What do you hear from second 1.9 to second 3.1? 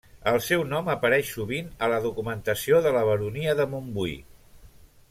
la documentació de la